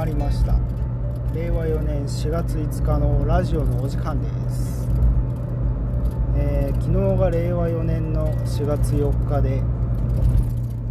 [0.00, 0.54] まりました。
[1.34, 4.88] 令和4年4月5日のラジオのお時間です、
[6.38, 9.60] えー昨日が令和4年の4月4日で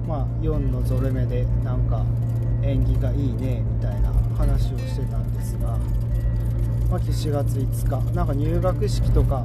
[0.08, 2.06] まあ4のゾル目でなんか
[2.62, 5.70] 縁起がいいねみたいな話をしてたんですが、
[6.92, 8.14] まあ、4月5日。
[8.14, 9.44] なんか入学式とか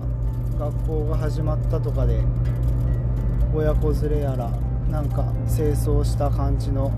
[0.59, 2.21] 学校が始まったとかで
[3.55, 4.51] 親子連れやら
[4.91, 6.93] なんか清掃した感じの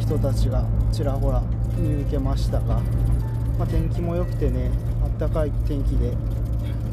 [0.00, 1.40] 人たちがちらほら
[1.78, 2.80] 見受けましたが、
[3.58, 4.70] まあ、天気も良くてね
[5.02, 6.12] あったかい天気で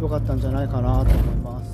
[0.02, 1.70] 良かったんじゃないかなと思います。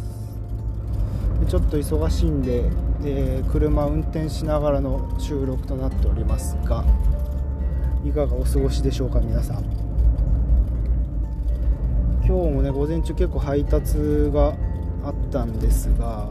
[1.39, 2.69] でちょっと忙しいんで、
[3.03, 6.85] えー車運転しながらの収録となっておりますが
[8.05, 9.63] いかがお過ごしでしょうか皆さん。
[12.23, 13.97] 今日もね午前中結構配達
[14.31, 14.53] が
[15.03, 16.29] あったんですが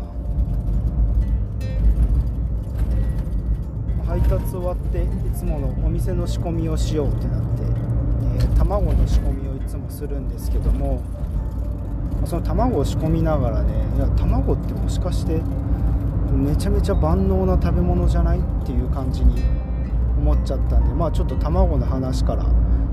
[4.10, 11.00] 配達終わっていつものお店の仕込みをしようってなって、えー卵の仕込みをいつもするんですけども
[12.26, 15.40] その卵を仕込みながらねいや卵ってもしかして
[16.32, 19.42] めちゃめちゃ万能な食べ物じゃないっていう感じに
[20.18, 22.44] 思っちゃったんでまあちょっと卵の話から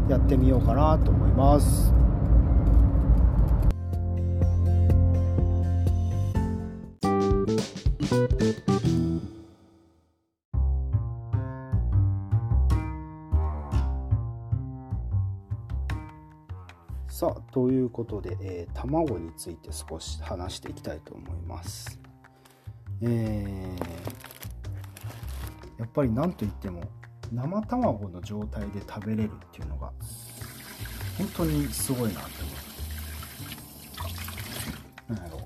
[0.07, 1.91] やってみようかなと思います。
[17.57, 21.99] ということで、えー卵について少し話していきたいと思います。
[23.01, 23.83] えー
[25.79, 26.83] やっぱり何と言っても
[27.33, 29.91] 生卵の状態で食べれるっていうのが
[31.17, 32.29] 本当にすごいなって
[35.09, 35.13] 思う。
[35.15, 35.39] なんやろ。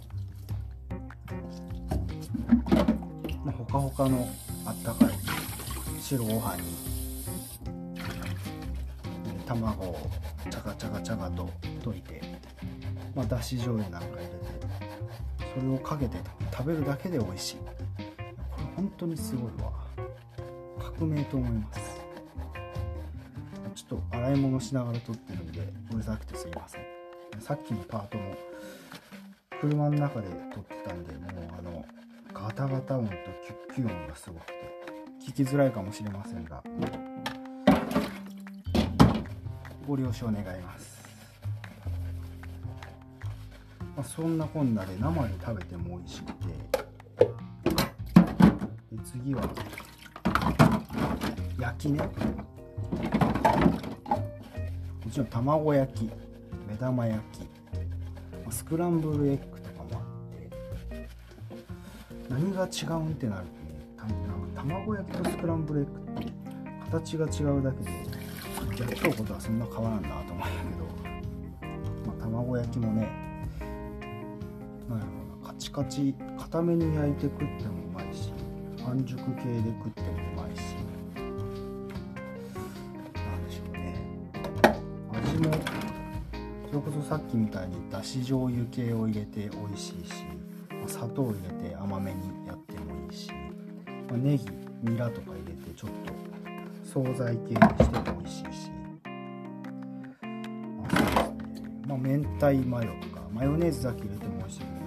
[3.42, 4.28] うまあほかほかの
[4.66, 5.10] あったかい
[6.02, 6.64] 白ご飯に
[7.96, 10.10] えー卵を
[10.50, 11.50] チャカチャカチャカと
[11.82, 12.22] 溶いて、
[13.16, 14.36] まあ、だし醤油なんか入れて
[15.56, 16.18] それをかけて
[16.52, 17.58] 食べるだけで美味しい。
[17.58, 17.66] こ
[18.58, 19.72] れ本当にすごいわ。
[20.80, 22.02] 革命と思います。
[23.76, 25.62] ちょっと洗い物しながら撮ってるんで
[25.92, 26.82] うるさくてすいません。
[27.40, 28.36] さっきのパートも
[29.60, 31.86] 車の中で撮ってたんでもうあの
[32.34, 34.54] ガタガタ音とキュッキュ音がすごくて
[35.28, 36.64] 聞きづらいかもしれませんが
[39.88, 40.91] ご了承願います、
[43.96, 46.48] まあ、そんなこんなで生で食べても美味しくて。
[48.92, 49.44] で次は
[51.60, 52.00] 焼きね。
[52.00, 52.10] も
[55.12, 56.10] ちろん卵焼き
[56.68, 57.48] 目玉焼き。
[58.50, 60.02] スクランブルエッグとかもあっ
[60.98, 61.08] て。
[62.30, 64.16] 何が違うんってなるとねたなん
[64.54, 65.92] か卵焼きとスクランブルエッグ
[66.22, 66.32] って
[66.92, 67.92] 形が違うだけで
[68.80, 70.86] やっとうことはそんな変わらんなと思うんやけど、
[72.08, 73.21] まあ、卵焼きもね
[75.72, 78.34] チカチ固めに焼いて食ってもうまいし
[78.84, 80.76] 半熟系で食ってもうまいし。
[81.16, 81.22] な
[83.36, 83.96] んでしょうね。
[85.14, 85.50] 味も
[86.70, 90.26] それこそさっきみたいにだし醤油系を入れて美味しいし、
[90.88, 93.32] 砂糖を入れて甘めにやってもいいし、
[94.10, 94.46] まあネギ
[94.84, 96.12] ニラとか入れてちょっと
[96.84, 97.56] 惣菜系にし
[97.90, 98.70] ても美味しいし、
[100.78, 101.00] まあ、そう
[101.48, 101.72] ですね。
[101.88, 104.10] まあ明太マヨとかマヨネーズだけ入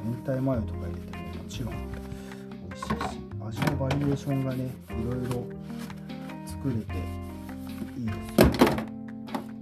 [0.04, 1.72] 明太マヨとか入れてももちろん
[2.68, 5.44] 美味しいし味のバリエーションがねいろいろ
[6.46, 6.92] 作れて
[7.98, 8.16] いいです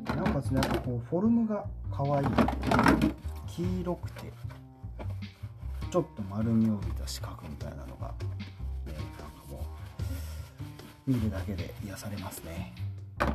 [0.08, 0.14] よ。
[0.16, 2.26] なおかつねこうフォルムが可愛い
[3.46, 4.32] 黄色くて
[5.90, 8.08] ちょっと丸みを帯びた四角みたいなのが、
[8.86, 9.60] ね、なんかも
[11.06, 12.72] う見るだけで癒されますね、
[13.18, 13.26] は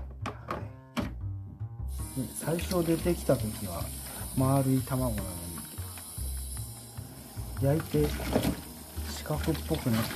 [2.18, 3.84] い、で最初出てきた時は
[4.36, 5.57] 丸い卵なのに
[7.60, 8.08] 焼いて
[9.10, 10.10] 四角っぽくなって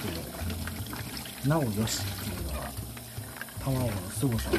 [1.48, 2.70] もなおよしっていうのが
[3.60, 4.52] 卵の凄さ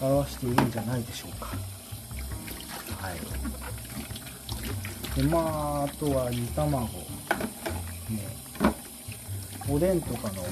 [0.00, 1.48] を表しているんじゃないでしょうか。
[3.00, 3.14] はい。
[5.20, 6.86] でまああとは煮卵。
[6.86, 6.92] ね。
[9.68, 10.44] おでんとかの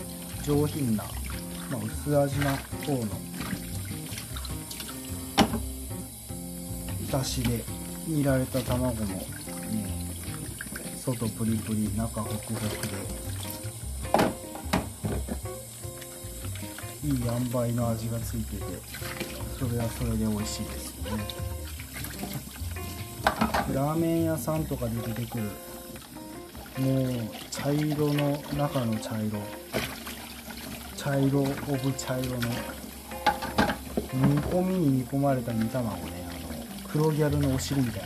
[0.42, 1.04] 上品な、
[1.70, 3.06] まあ、薄味な方の
[7.10, 7.64] だしで
[8.08, 9.35] 煮られた卵も
[11.06, 12.96] 外プリプリ中ホクホクで
[17.04, 18.62] いい塩梅の味がついてて
[19.56, 21.22] それはそれで美味しいですよね
[23.72, 25.44] ラーメン屋さんとかで出てくる
[26.80, 29.38] もう茶色の中の茶色
[30.96, 32.38] 茶色オブ茶色の
[34.12, 38.05] 煮込みに煮込まれた煮卵ねあの黒ギャルのお尻みたいな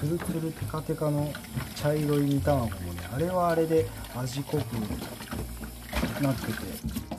[0.00, 1.30] ツルツルテカテカの
[1.76, 3.86] 茶色い煮卵もねあれはあれで
[4.16, 4.62] 味濃く
[6.22, 6.52] なってて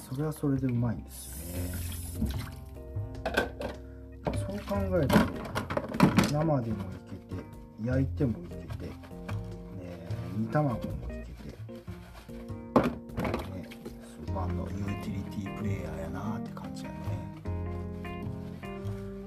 [0.09, 1.73] それはそれでうまいんですよね。
[4.25, 5.15] そう考えると
[6.33, 6.61] 生でもい
[7.07, 7.43] けて
[7.85, 8.93] 焼いてもいけて、ね、
[10.35, 11.25] 煮卵もいけて、ね、
[14.03, 16.95] スーパーのユーティリティプレイヤーやなって感じやね。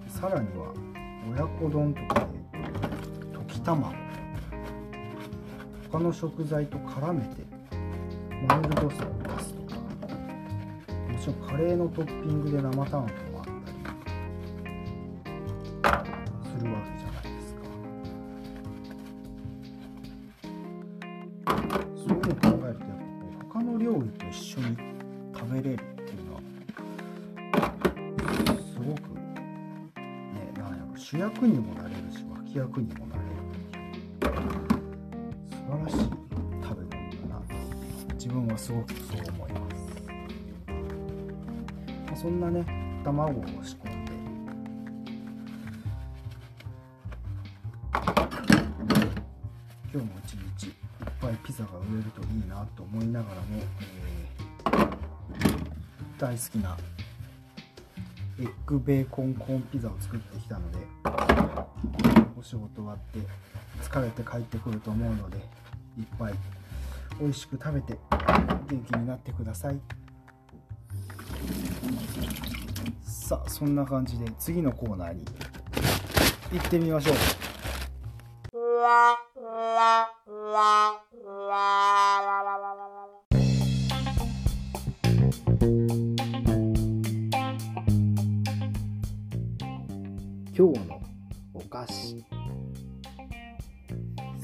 [0.08, 0.74] さらには
[1.32, 2.43] 親子丼とかで
[3.64, 3.94] 溶き卵
[5.90, 7.42] 他の食材と絡めて
[8.46, 13.14] マイルドさを出すとかもちろんカレーのトッピングで生卵もあったり
[16.44, 17.60] するわけじゃないですか。
[21.96, 22.98] そういうのを考えるとやっ
[23.38, 24.76] ぱ他の料理と一緒に
[25.34, 26.40] 食べれるっていうのは
[28.58, 33.13] すごくねなんやろ主役にもなれるし脇役にもなれる
[38.64, 39.76] すごくそう思います、
[42.06, 42.64] まあ、そんなね
[43.04, 44.14] 卵を仕込んで。
[49.92, 50.72] 今日も一日いっ
[51.20, 54.94] ぱいピザが売れるといいなと思いながらも、えー
[56.16, 56.78] 大好きな
[58.38, 60.78] エッグベーコンコーンピザを作ってきたので
[62.38, 63.18] お仕事終わって
[63.82, 65.44] 疲れて帰ってくると思うのでいっ
[66.18, 66.34] ぱい
[67.20, 67.98] 美味しく食べて
[68.68, 69.80] 元気になってください。
[73.02, 75.24] さあそんな感じで次のコーナーに
[76.52, 77.16] 行ってみましょう。
[90.56, 91.02] 今日の
[91.54, 92.33] お菓子。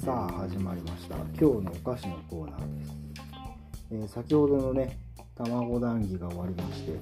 [0.02, 1.16] さあ始まりました。
[1.16, 2.92] 今日のお菓子のコーナーです、
[3.92, 4.98] えー先ほどのね
[5.34, 6.92] 卵談義が終わりまして、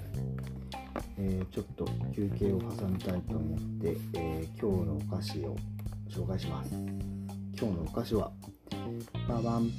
[1.17, 5.57] えーちょっと休憩を挟みたいと思って、えー今日のお菓子を
[6.11, 6.75] 紹介します。
[6.75, 6.89] 今
[7.57, 8.33] 日のお菓子は
[9.29, 9.71] ババン、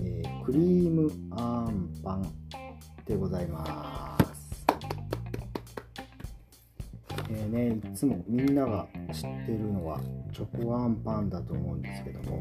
[0.00, 2.32] えークリームあんパン
[3.04, 4.01] でございます。
[7.42, 9.98] えーね、いつもみんなが知ってるのは
[10.32, 12.40] チョコあんパンだと思うんですけども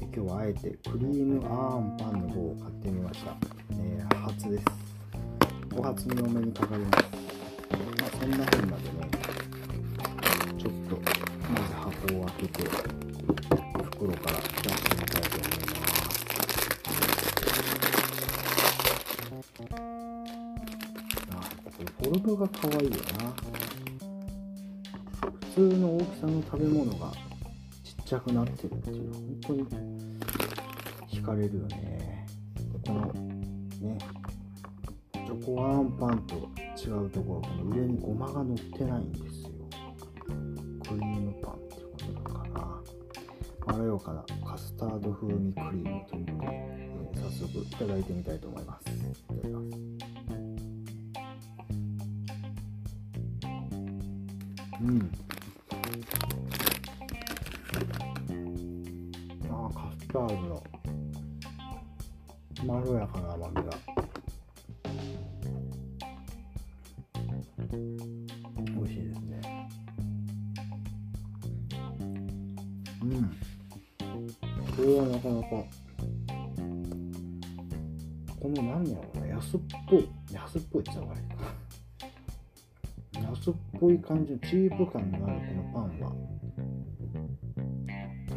[0.00, 3.36] 今日はあえてクリームあんパンの方を買ってみました、
[3.72, 4.64] えー初です。
[5.76, 7.04] お初にお目にかかります。
[8.00, 9.10] まあそんな風なでね
[10.56, 10.96] ちょっと
[11.50, 11.90] まず箱
[12.20, 12.62] を開けて
[13.84, 15.76] 袋から出してみたいと思いま
[16.10, 16.14] す。
[21.30, 21.34] あ
[21.64, 23.31] これフォルムが可愛いよな。
[25.54, 27.12] 通の大きさの食べ物が
[27.84, 29.66] ちっちゃくなってるっていうのは本当に
[31.10, 32.26] 惹かれるよね。
[32.86, 33.12] この
[33.80, 33.98] ね
[35.12, 36.34] チョコあんパンと
[36.80, 39.50] 違うところこの上にごまが乗ってないんですよ。
[40.88, 43.74] クリームパンっていうことなのかな。
[43.74, 48.88] まろやかなカスタード風味クリームということで、えー早速いただいてみたいと思います。
[48.88, 48.92] い
[49.28, 49.66] ただきます。
[54.80, 55.12] うん。
[59.50, 60.64] あーカスタードの
[62.64, 63.62] まろやかな甘みが。
[67.72, 69.40] 美味しいですね。
[73.02, 73.36] うん。
[74.76, 75.48] これはなかなか
[78.40, 80.08] この何やろうな安っぽい。
[80.32, 81.36] 安っぽいって言った方がいいか
[83.30, 84.32] 安っぽい感じ。
[84.32, 85.81] のチープ感のあるこのパン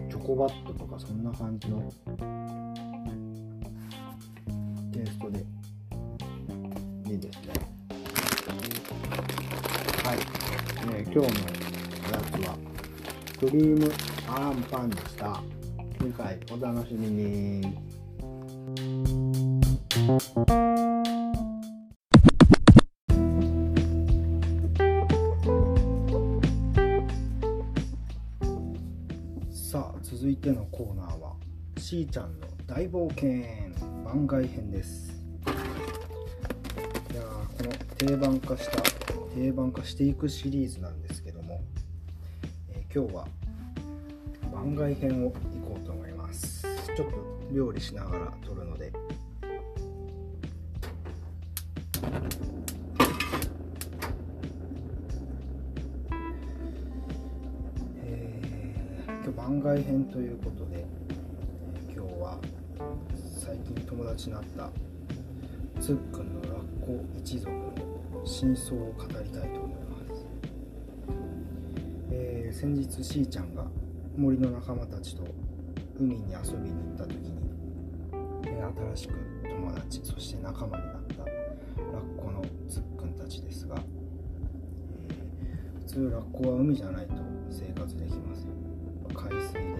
[0.09, 1.91] チョコバットとかそんな感じの
[4.91, 5.45] テイストで
[7.09, 7.53] いいですね。
[10.03, 10.17] はい、
[10.93, 11.23] えー今日の
[12.11, 12.57] やつは
[13.39, 13.91] クリーム
[14.27, 15.41] あんパンでした。
[15.99, 17.61] 次回お楽しみに。
[30.25, 31.33] 続いてのコーナーは
[31.77, 33.43] しーちゃんの大冒険
[34.03, 35.13] 番外編です。
[37.13, 38.81] いやこの定番化した
[39.35, 41.61] 定番化していくシリーズなんですけども、
[42.71, 43.27] えー今日は
[44.51, 46.63] 番外編を行こうと思います。
[46.95, 47.13] ちょっと
[47.51, 48.91] 料理しながら撮るので
[59.65, 60.85] 外編ということで、え
[61.91, 62.37] 今日は
[63.35, 64.69] 最近友達になった
[65.81, 67.73] つっくんのラッコ一族の
[68.23, 70.27] 真相を語りたいと思います、
[72.11, 73.65] えー、先日しーちゃんが
[74.15, 75.23] 森の仲間たちと
[75.99, 77.33] 海に遊びに行った時に、
[78.45, 79.13] え、新しく
[79.49, 81.31] 友達そして仲間になったラ
[82.03, 83.77] ッコのつっくんたちですが、
[85.09, 87.13] えー、普通ラッコは海じゃないと
[87.49, 88.64] 生活できません。
[89.15, 89.75] 海水でね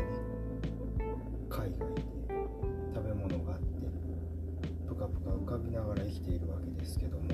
[1.49, 2.01] 海外で
[2.93, 3.65] 食べ物があって
[4.87, 7.25] ぷかぷか浮かびながら生きているわけですけども、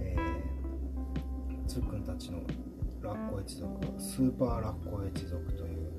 [0.00, 2.38] えー、つっくんたちの
[3.02, 5.90] ラッコ一族はスーパーラッコ一族という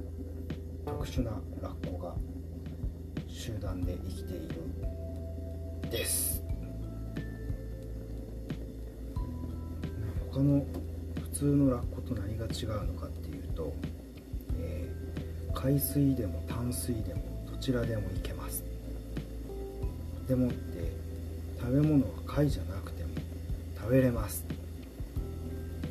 [0.86, 1.32] 特殊な
[1.62, 2.16] ラッコが
[3.28, 4.56] 集団で生きている
[5.92, 6.44] です。
[10.32, 10.66] 他の
[11.22, 13.74] 普通のラッコと何が違うのかっていうと
[15.66, 18.64] 海水でも淡水でもどちらでもいけます。
[20.28, 20.92] でもって
[21.60, 23.10] 食べ物は貝じゃなくても
[23.76, 24.46] 食べれます。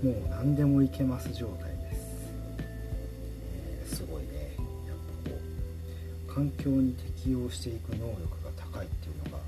[0.00, 2.06] もう何でもいけます状態です、
[2.58, 4.54] えー、すごいね。
[4.86, 5.36] やっぱこ
[6.28, 9.42] う環境に適応していく能力が高いっていうのが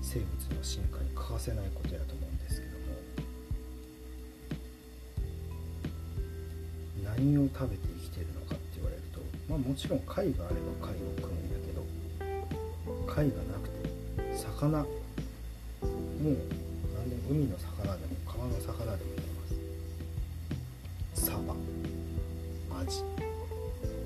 [0.00, 2.84] 生物の進化に欠かせないことやと思うんですけども。
[7.16, 7.85] 何を食べて
[9.56, 11.80] まあもちろん貝があれば貝を食うんやけど
[13.06, 13.88] 貝がなくて
[14.36, 14.88] 魚もう
[16.94, 19.48] 何でも海の魚でも川の魚でもいけま
[21.14, 21.26] す。
[21.26, 21.40] サバ
[22.80, 23.02] アジ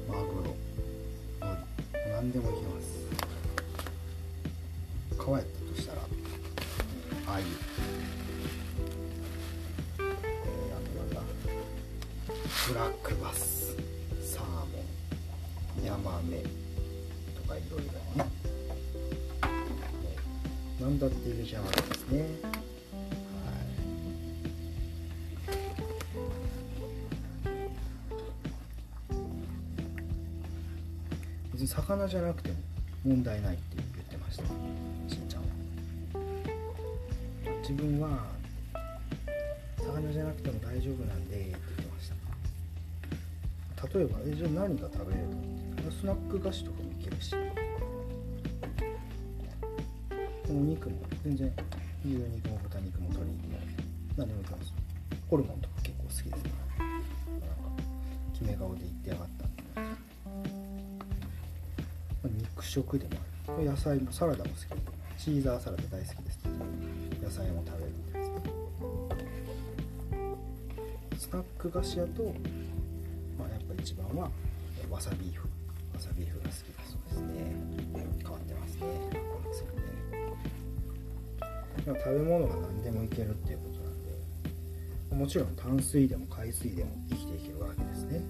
[0.08, 0.54] マグロ
[2.14, 2.79] 何でもいけます。
[21.30, 22.26] いるじゃないですね。
[31.52, 32.56] 別に魚じゃなくても
[33.04, 34.44] 問題ないって言ってました。
[34.44, 34.48] し
[35.18, 35.48] んちゃんは。
[37.60, 38.26] 自分は
[39.78, 43.98] 魚じゃなくても大丈夫なんでって言ってました。
[43.98, 45.26] 例えばえじゃあ何が食べれる
[45.84, 45.92] の？
[45.92, 47.34] スナック菓子とかもいけるし。
[50.50, 51.52] お肉も全然
[52.04, 53.58] 牛肉も豚肉も鶏肉も
[54.16, 54.74] 何でもいけます
[55.30, 57.46] ホルモンとか結構好きですねなんか
[58.32, 59.50] 決め顔で言ってやがった
[62.22, 63.12] まあ、肉食でも
[63.48, 66.38] ある野菜もサラダも好きシーザーサラダ大好きです
[67.22, 68.42] 野菜も食べるみたいですね
[71.18, 72.24] スナック菓子やと、
[73.38, 74.30] まあ、やっぱ一番は
[74.90, 75.48] わさビーフ
[75.94, 77.70] わさビーフが好きだそうですね。
[81.84, 84.02] 食べ物が何でもいけるっていうことなん
[85.10, 88.20] でもちろん淡水でも海水でも生きていけるわけですね。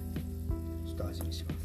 [0.85, 1.57] ちょっと味見します。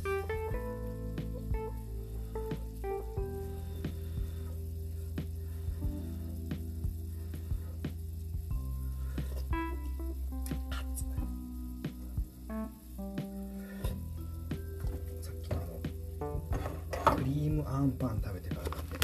[17.16, 18.98] クリームあんパン食べてからなんで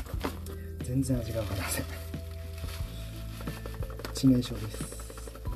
[0.85, 2.02] 全然味が分かりません。
[4.23, 4.83] 致命傷です。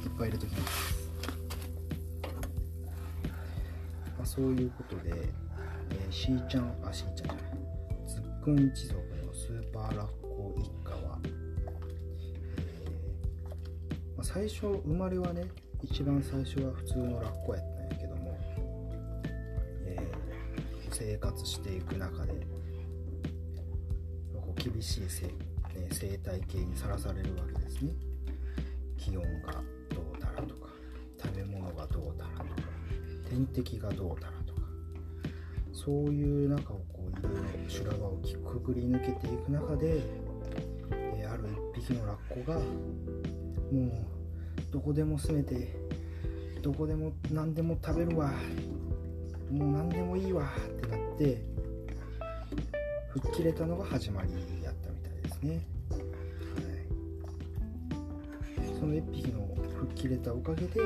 [0.04, 0.98] いっぱい入れときます、
[4.18, 5.12] まあ、そういうことで、
[5.90, 7.42] えー、しーちゃんあしーちゃんじゃない。
[8.08, 11.36] ズックン一族のスーパーラッコ一家は、えー
[14.16, 15.44] まあ、最初生まれはね
[15.84, 18.36] 一番最初は普通のラッコやったんやけども、
[19.84, 22.34] えー、生活していく中で
[24.56, 25.26] 厳しい生,、
[25.76, 27.92] え生態系にさらされるわけですね。
[29.16, 29.52] 温が
[29.94, 30.68] どうたらとか
[31.22, 32.68] 食べ物がどうたらとか
[33.28, 34.60] 天敵がどうたらとか
[35.72, 40.00] そういう中をこういろいろ修羅場をくぐり抜けていく中で、
[41.16, 41.44] えある
[41.74, 42.62] 一匹のラッコがも
[43.72, 45.74] うどこでも住めて
[46.62, 48.32] どこでも何でも食べるわ
[49.50, 51.42] もう何でもいいわってなって
[53.10, 54.30] 吹っ切れたのが始まり
[54.62, 55.60] やったみたいですね、
[59.96, 60.80] 切れたおかげで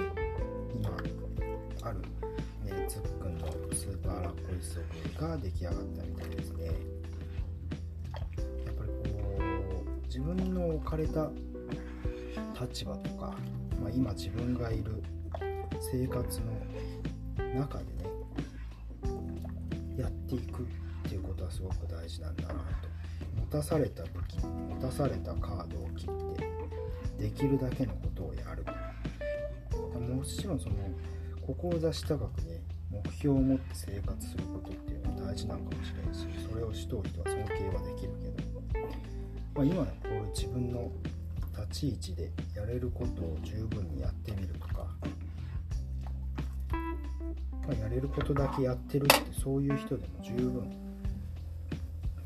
[0.72, 0.88] 今
[1.82, 2.00] ある
[2.64, 4.80] ねつっくんのスーパーラッコ一族
[5.20, 6.66] が出来上がったみたいですね。
[6.66, 6.74] やっ
[8.76, 9.18] ぱりこ
[9.84, 11.28] う自分の置かれた
[12.60, 13.34] 立場とか、
[13.82, 15.02] まあ、今自分がいる
[15.92, 16.52] 生活の
[17.60, 17.90] 中でね
[19.98, 20.66] やっていくっ
[21.08, 22.60] ていうことはすごく大事なんだなと。
[23.40, 26.08] 持たされた武器持たされたカードを切っ
[27.18, 27.92] てできるだけの
[30.20, 30.74] もちろんその
[31.46, 32.60] 志高くね
[32.90, 38.80] 目標を持って生活することっていうのは大事なのかもしれないしそれをしとう人は尊敬はできるけど、
[39.54, 40.92] まあ、今のこういう自分の
[41.56, 44.86] 立ち位置でやれることを十分にやってみるとか、
[46.70, 46.78] ま
[47.70, 50.70] あ、やれることだけやってるってそういう人でも十分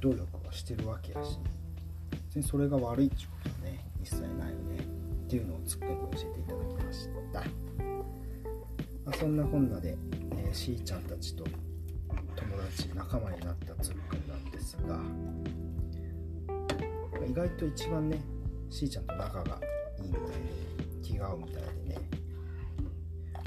[0.00, 1.38] 努力はしてるわけやし
[2.10, 7.73] 別にそれが悪いってことはね一切ないよねっていうのをつっくんに教えていただきました、
[9.04, 9.96] まあ、そんなこんなで、
[10.36, 15.02] えー、しーちゃんたちと友達仲間になったつっくんなんですが、ま
[17.22, 18.20] あ、意外と一番ね
[18.70, 19.60] しーちゃんと仲が
[20.02, 20.32] いいみたいで
[21.02, 21.54] 気が合うみたい
[21.86, 21.98] でね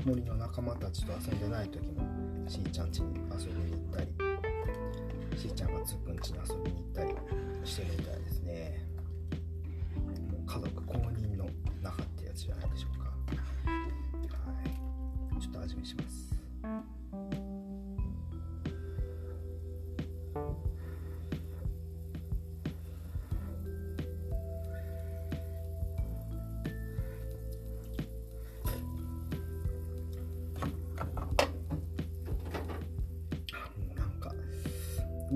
[0.06, 2.02] 森の仲間たちと遊んでない時も
[2.48, 4.08] しーちゃん家に遊びに行ったり
[5.38, 7.16] しーちゃんがつっくん家に遊びに行ったり
[7.68, 8.77] してるみたいですね。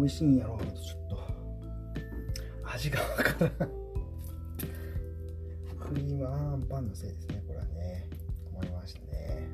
[0.02, 1.20] 美味しいんやろうけどちょっと。
[2.74, 3.70] 味がわからん。
[5.80, 8.10] クリームあんパンのせいですねこれはね。
[8.52, 9.48] 思いましたね。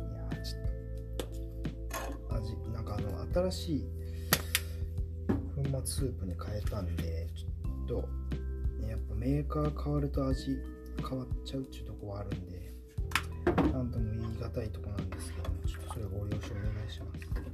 [0.00, 3.84] いやちょっと味なんかあの新しい
[5.54, 8.08] 粉末スープに変えたんでちょっと
[8.82, 10.58] ねやっぱメーカー変わると味
[11.08, 12.74] 変わっちゃうっていうとこはあるんで
[13.72, 17.49] なんとも言い難いとこなんですけどもちょっとそれご了承お願いします。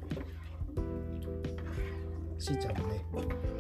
[2.47, 3.01] しーちゃんもね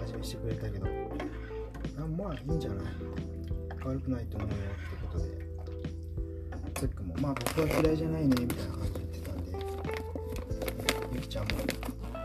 [0.04, 2.86] 味見してくれたけどあまあいいんじゃない？
[3.84, 4.62] 悪くないと思うよって
[5.12, 5.46] ことで。
[6.74, 9.52] つっくんもまあ僕は嫌いじゃないねみたいな感じで言ってたんで
[11.14, 11.50] ゆきちゃんも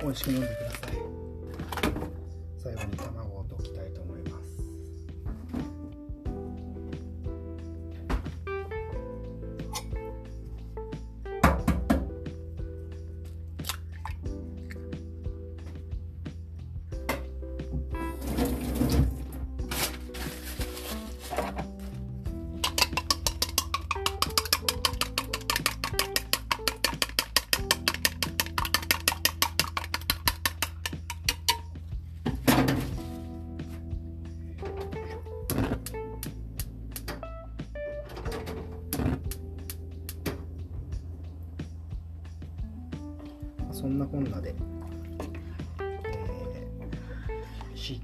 [0.03, 1.00] 美味しく飲んでください。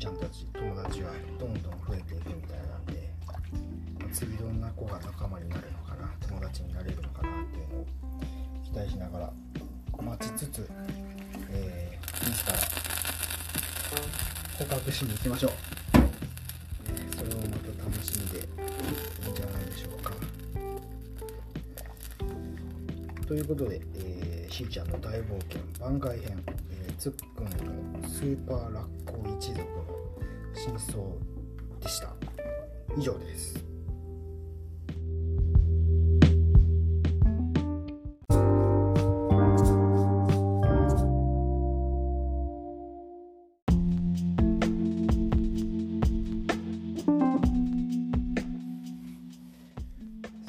[0.07, 3.33] ちゃんたち友達はどんどん増えていくみたいなんで、ま
[4.05, 7.85] あ次どんな子が仲間になるのかな友達になれるのかなっていうのを
[8.63, 9.33] 期待しながら
[10.01, 10.69] 待ちつつ、
[11.49, 12.57] えー、いつから
[14.57, 15.51] 捕獲しに行きましょう、
[16.85, 18.41] えーそれをまた楽しみでい
[19.27, 20.13] いんじゃないでしょうか。
[23.27, 26.41] ということで、えー、しーちゃんの大冒険番外編、
[26.71, 27.45] えー、つっくん
[28.01, 29.76] のスーパーラッコ一族。
[30.57, 30.97] 真相
[31.79, 32.15] でした。
[32.97, 33.63] 以上です。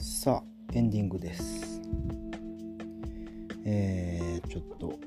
[0.01, 0.43] さあ
[0.73, 1.83] エンディングです。
[3.67, 4.99] えー、ちょっと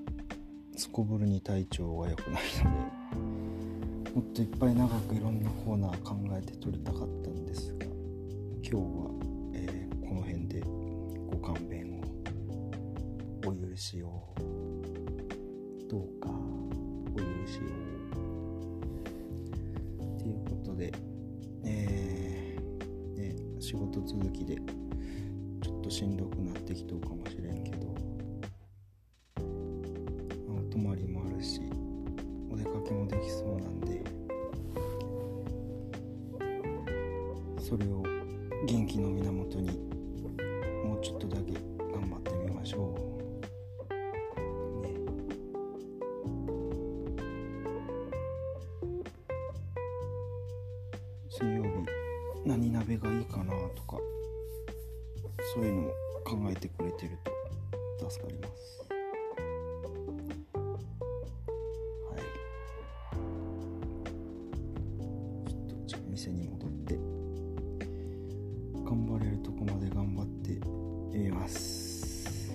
[0.77, 3.00] すこぶるに体調が良くないので。
[4.33, 8.81] といっぱい長くいろんなコーナー考えて撮りたかったんですが今日は、
[9.53, 10.61] えーこの辺で
[11.31, 14.33] ご勘弁をお許しを
[15.89, 16.29] どうか
[17.13, 17.91] お許しを。
[20.03, 20.91] っていうことで
[21.63, 24.57] えーね仕事続きで
[25.61, 27.95] ちょっとしんどくなってきとうかもしれんけど
[30.69, 31.70] 泊まりもあるし
[66.21, 66.93] 店に戻って
[68.85, 70.61] 頑張れるとこまで頑張って
[71.17, 72.51] みます。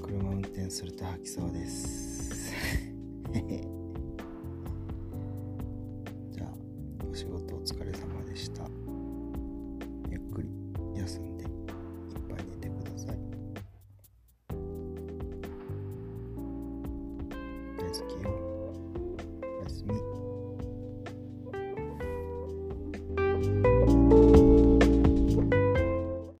[0.00, 2.13] 車運転すると吐きそうです。